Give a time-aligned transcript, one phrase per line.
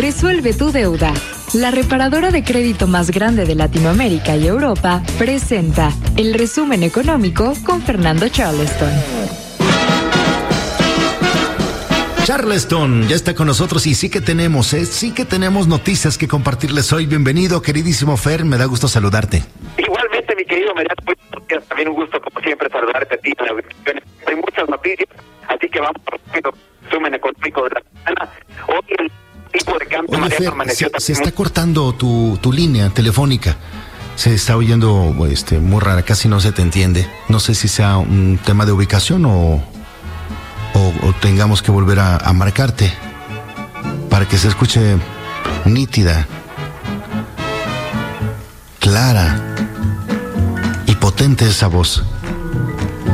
[0.00, 1.12] Resuelve tu deuda.
[1.52, 7.82] La reparadora de crédito más grande de Latinoamérica y Europa presenta el resumen económico con
[7.82, 8.88] Fernando Charleston.
[12.24, 14.86] Charleston ya está con nosotros y sí que tenemos, ¿eh?
[14.86, 17.04] sí que tenemos noticias que compartirles hoy.
[17.04, 19.42] Bienvenido, queridísimo Fer, me da gusto saludarte.
[19.76, 20.72] Igualmente, mi querido
[21.04, 23.34] pues, también un gusto, como siempre, saludarte a ti.
[24.26, 25.10] Hay muchas noticias,
[25.46, 26.54] así que vamos rápido.
[26.84, 28.32] Resumen económico de la semana.
[28.66, 29.10] Hoy el
[30.28, 33.56] Fer, se, se, está cortando tu, tu línea telefónica.
[34.16, 37.08] Se está oyendo este, muy rara, casi no se te entiende.
[37.28, 39.62] No sé si sea un tema de ubicación o,
[40.74, 42.92] o, o tengamos que volver a, a, marcarte
[44.10, 44.96] para que se escuche
[45.64, 46.26] nítida,
[48.78, 49.40] clara
[50.86, 52.04] y potente esa voz.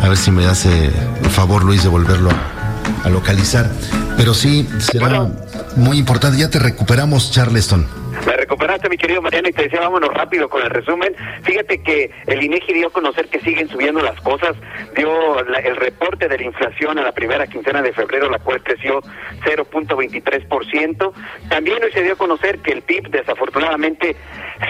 [0.00, 3.70] A ver si me hace el favor, Luis, de volverlo a, a localizar.
[4.16, 5.36] Pero sí, será bueno.
[5.76, 6.38] Muy importante.
[6.38, 7.86] Ya te recuperamos, Charleston.
[8.26, 11.14] Me recuperaste, mi querido Mariano, y te decía, vámonos rápido con el resumen.
[11.42, 14.56] Fíjate que el INEGI dio a conocer que siguen subiendo las cosas.
[14.96, 18.62] Dio la, el reporte de la inflación a la primera quincena de febrero, la cual
[18.62, 19.00] creció
[19.44, 21.12] 0.23%.
[21.48, 24.16] También hoy se dio a conocer que el PIB, desafortunadamente,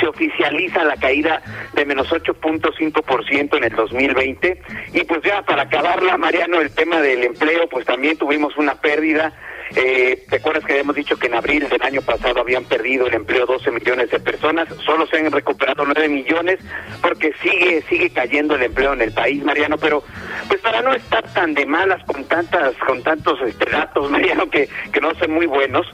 [0.01, 1.43] se oficializa la caída
[1.75, 4.63] de menos 8.5% en el 2020.
[4.95, 9.33] Y pues ya para acabarla, Mariano, el tema del empleo, pues también tuvimos una pérdida.
[9.77, 13.15] Eh, ¿Te acuerdas que habíamos dicho que en abril del año pasado habían perdido el
[13.15, 14.69] empleo 12 millones de personas?
[14.85, 16.61] Solo se han recuperado 9 millones
[17.03, 19.77] porque sigue sigue cayendo el empleo en el país, Mariano.
[19.79, 20.05] Pero
[20.47, 24.69] pues para no estar tan de malas con tantas con tantos este, datos, Mariano, que,
[24.93, 25.87] que no son muy buenos,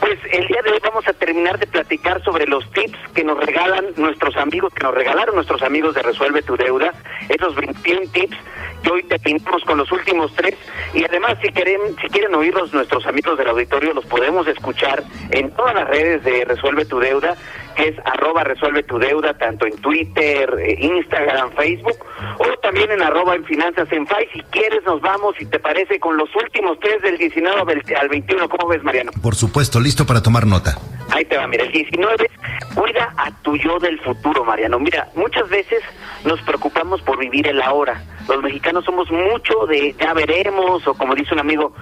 [0.00, 3.38] pues el día de hoy vamos a terminar de platicar sobre los tips que nos
[3.44, 6.92] regalan nuestros amigos, que nos regalaron nuestros amigos de Resuelve tu Deuda,
[7.28, 8.36] esos 21 tips
[8.82, 10.54] que hoy terminamos con los últimos tres
[10.94, 15.50] y además si quieren si quieren oírlos nuestros amigos del auditorio los podemos escuchar en
[15.50, 17.36] todas las redes de Resuelve tu Deuda
[17.76, 21.98] que es arroba resuelve tu deuda, tanto en Twitter, Instagram, Facebook,
[22.38, 24.28] o también en arroba en finanzas en FAI.
[24.32, 28.48] Si quieres nos vamos, si te parece, con los últimos tres del 19 al 21.
[28.48, 29.12] ¿Cómo ves, Mariano?
[29.22, 30.76] Por supuesto, listo para tomar nota.
[31.10, 32.30] Ahí te va, mira, el 19,
[32.74, 34.78] cuida a tu yo del futuro, Mariano.
[34.78, 35.82] Mira, muchas veces
[36.24, 38.02] nos preocupamos por vivir el ahora.
[38.28, 41.72] Los mexicanos somos mucho de ya veremos, o como dice un amigo,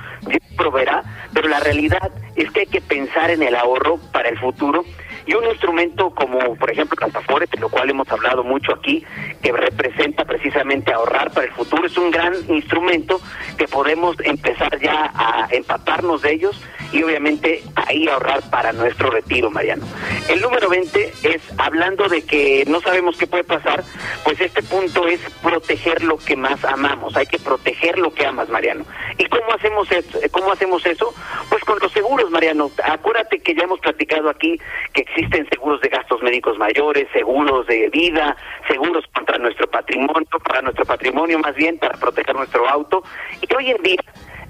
[0.56, 4.84] proveerá, pero la realidad es que hay que pensar en el ahorro para el futuro
[5.26, 9.04] y un instrumento como por ejemplo Cantafores, de lo cual hemos hablado mucho aquí,
[9.42, 13.20] que representa precisamente ahorrar para el futuro, es un gran instrumento
[13.56, 16.60] que podemos empezar ya a empaparnos de ellos
[16.92, 19.84] y obviamente ahí ahorrar para nuestro retiro, Mariano.
[20.28, 23.82] El número 20 es hablando de que no sabemos qué puede pasar,
[24.22, 28.48] pues este punto es proteger lo que más amamos, hay que proteger lo que amas,
[28.48, 28.84] Mariano.
[29.18, 30.18] ¿Y cómo hacemos eso?
[30.30, 31.12] ¿Cómo hacemos eso?
[31.48, 32.70] Pues con los seguros, Mariano.
[32.84, 34.58] Acuérdate que ya hemos platicado aquí
[34.92, 38.36] que existen seguros de gastos médicos mayores, seguros de vida,
[38.68, 43.02] seguros contra nuestro patrimonio, para nuestro patrimonio más bien, para proteger nuestro auto.
[43.40, 44.00] Y hoy en día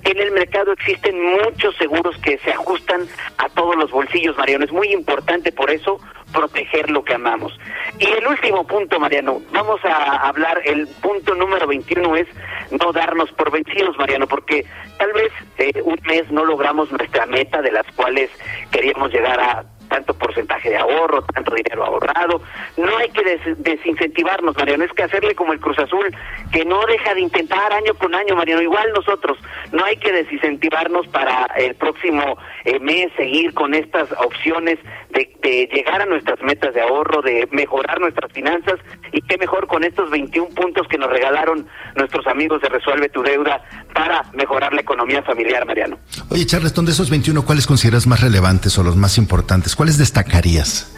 [0.05, 3.07] en el mercado existen muchos seguros que se ajustan
[3.39, 4.65] a todos los bolsillos, Mariano.
[4.65, 5.99] Es muy importante por eso
[6.33, 7.59] proteger lo que amamos.
[7.99, 12.27] Y el último punto, Mariano, vamos a hablar, el punto número 21 es
[12.71, 14.67] no darnos por vencidos, Mariano, porque
[14.99, 18.31] tal vez eh, un mes no logramos nuestra meta de las cuales
[18.71, 19.65] queríamos llegar a
[19.95, 22.43] tanto porcentaje de ahorro, tanto dinero ahorrado.
[22.77, 26.13] No hay que des desincentivarnos, Mariano, es que hacerle como el Cruz Azul,
[26.51, 29.39] que no deja de intentar año con año, Mariano, igual nosotros.
[29.71, 35.69] No hay que desincentivarnos para el próximo eh, mes seguir con estas opciones de, de,
[35.73, 38.81] llegar a nuestras metas de ahorro, de mejorar nuestras finanzas
[39.13, 43.23] y qué mejor con estos 21 puntos que nos regalaron nuestros amigos de Resuelve tu
[43.23, 43.63] Deuda
[43.95, 45.99] para mejorar la economía familiar, Mariano.
[46.31, 49.77] Oye, Charleston, de esos 21, ¿cuáles consideras más relevantes o los más importantes?
[49.85, 50.94] ¿Cuáles destacarías?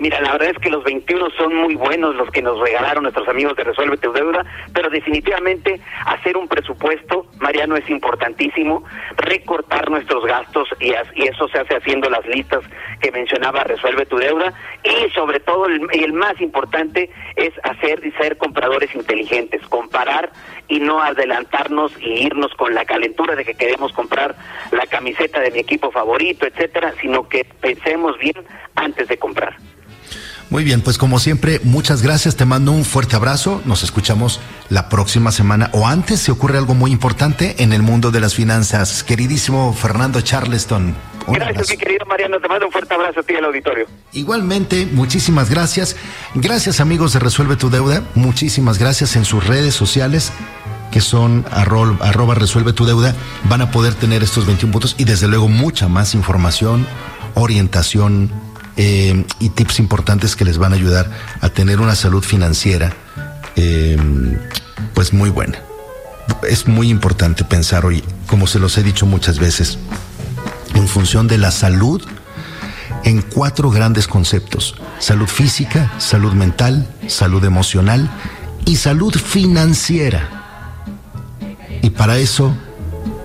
[0.00, 3.28] Mira, la verdad es que los 21 son muy buenos los que nos regalaron nuestros
[3.28, 8.84] amigos de Resuelve tu Deuda, pero definitivamente hacer un presupuesto, Mariano, es importantísimo,
[9.16, 10.94] recortar nuestros gastos y,
[11.24, 12.64] eso se hace haciendo las listas
[13.00, 14.52] que mencionaba Resuelve tu Deuda.
[14.82, 20.30] Y sobre todo el, el más importante es hacer y ser compradores inteligentes, comparar
[20.68, 24.34] y no adelantarnos y irnos con la calentura de que queremos comprar
[24.70, 28.44] la camiseta de mi equipo favorito, etcétera, sino que pensemos bien
[28.76, 29.56] antes de comprar.
[30.50, 34.88] Muy bien, pues como siempre, muchas gracias, te mando un fuerte abrazo, nos escuchamos la
[34.88, 39.02] próxima semana o antes si ocurre algo muy importante en el mundo de las finanzas.
[39.02, 40.94] Queridísimo Fernando Charleston.
[41.26, 43.86] Gracias, mi querido Mariano, te mando un fuerte abrazo a ti al auditorio.
[44.12, 45.96] Igualmente, muchísimas gracias.
[46.34, 50.30] Gracias amigos de Resuelve tu Deuda, muchísimas gracias en sus redes sociales
[50.92, 53.16] que son arro, arroba resuelve tu deuda,
[53.48, 56.86] van a poder tener estos 21 puntos y desde luego mucha más información
[57.34, 58.30] orientación
[58.76, 61.10] eh, y tips importantes que les van a ayudar
[61.40, 62.92] a tener una salud financiera
[63.56, 63.96] eh,
[64.94, 65.58] pues muy buena.
[66.48, 69.78] Es muy importante pensar hoy, como se los he dicho muchas veces,
[70.74, 72.02] en función de la salud
[73.04, 74.74] en cuatro grandes conceptos.
[74.98, 78.10] Salud física, salud mental, salud emocional
[78.64, 80.28] y salud financiera.
[81.82, 82.54] Y para eso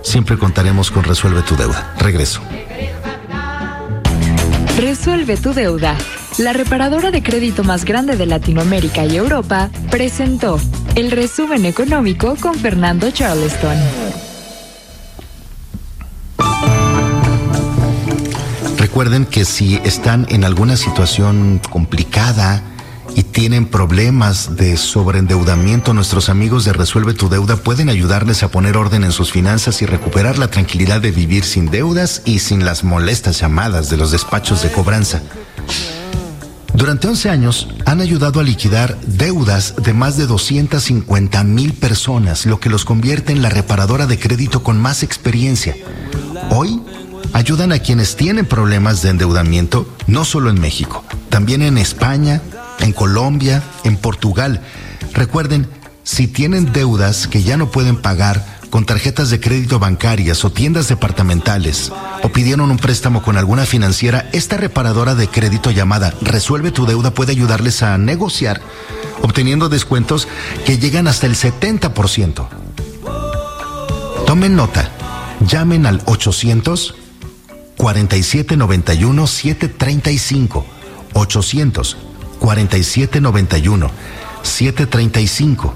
[0.04, 1.96] siempre contaremos con Resuelve tu deuda.
[1.98, 2.42] Regreso.
[4.80, 5.98] Resuelve tu deuda.
[6.38, 10.58] La reparadora de crédito más grande de Latinoamérica y Europa presentó
[10.96, 13.76] el resumen económico con Fernando Charleston.
[18.78, 22.64] Recuerden que si están en alguna situación complicada,
[23.16, 28.78] y tienen problemas de sobreendeudamiento, nuestros amigos de Resuelve tu Deuda pueden ayudarles a poner
[28.78, 32.84] orden en sus finanzas y recuperar la tranquilidad de vivir sin deudas y sin las
[32.84, 35.22] molestas llamadas de los despachos de cobranza.
[36.74, 42.60] Durante 11 años han ayudado a liquidar deudas de más de 250 mil personas, lo
[42.60, 45.76] que los convierte en la reparadora de crédito con más experiencia.
[46.52, 46.82] Hoy
[47.34, 52.42] ayudan a quienes tienen problemas de endeudamiento, no solo en México, también en España,
[52.80, 54.62] en Colombia, en Portugal.
[55.14, 55.68] Recuerden,
[56.04, 60.88] si tienen deudas que ya no pueden pagar con tarjetas de crédito bancarias o tiendas
[60.88, 61.92] departamentales
[62.24, 67.14] o pidieron un préstamo con alguna financiera, esta reparadora de crédito llamada Resuelve tu deuda
[67.14, 68.62] puede ayudarles a negociar
[69.22, 70.28] obteniendo descuentos
[70.66, 72.48] que llegan hasta el 70%.
[74.26, 74.92] Tomen nota,
[75.42, 76.96] llamen al 800
[77.78, 80.66] 4791 735
[81.14, 81.98] 800
[82.40, 83.92] 4791
[84.42, 85.74] 735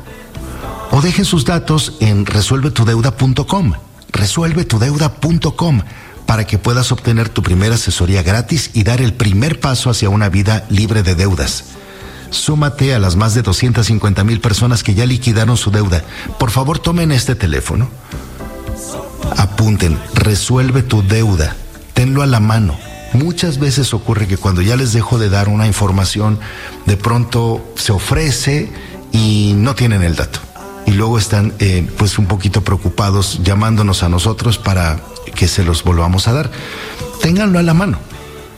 [0.92, 3.74] o dejen sus datos en resuelvetudeuda.com,
[4.12, 5.81] resuelvetudeuda.com
[6.27, 10.30] para que puedas obtener tu primera asesoría gratis y dar el primer paso hacia una
[10.30, 11.65] vida libre de deudas.
[12.30, 16.04] Súmate a las más de 250 mil personas que ya liquidaron su deuda.
[16.39, 17.89] Por favor, tomen este teléfono.
[19.38, 21.56] Apunten, resuelve tu deuda.
[21.94, 22.77] Tenlo a la mano
[23.13, 26.39] Muchas veces ocurre que cuando ya les dejo de dar una información,
[26.86, 28.71] de pronto se ofrece
[29.12, 30.39] y no tienen el dato.
[30.86, 35.00] Y luego están eh, pues un poquito preocupados llamándonos a nosotros para
[35.36, 36.51] que se los volvamos a dar.
[37.21, 38.00] Ténganlo a la mano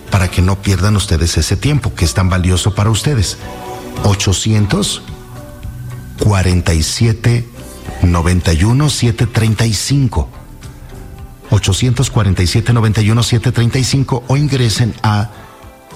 [0.09, 3.37] para que no pierdan ustedes ese tiempo que es tan valioso para ustedes.
[4.03, 5.01] 800
[6.19, 7.45] 47
[8.03, 10.44] 91 735
[11.55, 15.29] 847-91-735 o ingresen a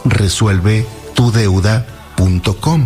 [0.05, 2.85] resuelvetudeuda.com.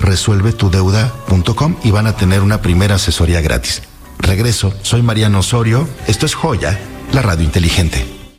[0.00, 3.82] Resuelvetudeuda.com y van a tener una primera asesoría gratis.
[4.18, 6.78] Regreso, soy Mariano Osorio, esto es Joya,
[7.12, 8.21] la radio inteligente.